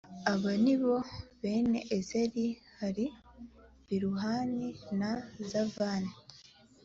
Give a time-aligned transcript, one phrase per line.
[0.31, 0.95] aba ni bo
[1.41, 2.45] bene eseri
[2.79, 3.05] hari
[3.87, 5.11] biluhani na
[5.49, 6.13] zavani